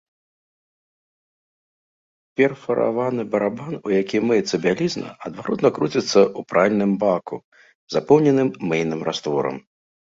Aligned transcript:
Перфараваны 2.41 3.21
барабан, 3.35 3.73
у 3.91 3.95
якім 4.01 4.23
мыецца 4.33 4.55
бялізна, 4.67 5.07
адваротна 5.29 5.69
круціцца 5.77 6.17
ў 6.37 6.51
пральным 6.51 6.91
баку, 7.07 7.35
запоўненым 7.97 8.49
мыйным 8.75 9.01
растворам. 9.13 9.55